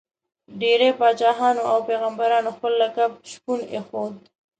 [0.61, 4.13] ډېری پاچاهانو او پيغمبرانو خپل لقب شپون ایښود.